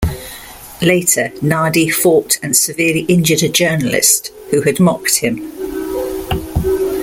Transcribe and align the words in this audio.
Later 0.81 1.29
Nadi 1.43 1.93
fought 1.93 2.39
and 2.41 2.57
severely 2.57 3.01
injured 3.01 3.43
a 3.43 3.49
journalist 3.49 4.31
who 4.49 4.61
had 4.63 4.79
mocked 4.79 5.17
him. 5.17 5.51